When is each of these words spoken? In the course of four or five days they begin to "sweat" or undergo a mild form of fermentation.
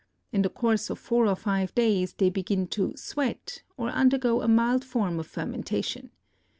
In 0.31 0.41
the 0.41 0.49
course 0.49 0.89
of 0.89 0.97
four 0.97 1.27
or 1.27 1.35
five 1.35 1.75
days 1.75 2.13
they 2.15 2.31
begin 2.31 2.65
to 2.69 2.97
"sweat" 2.97 3.61
or 3.77 3.89
undergo 3.89 4.41
a 4.41 4.47
mild 4.47 4.83
form 4.83 5.19
of 5.19 5.27
fermentation. 5.27 6.09